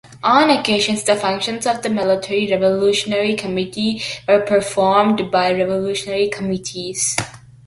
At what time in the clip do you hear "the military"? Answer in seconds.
1.83-2.47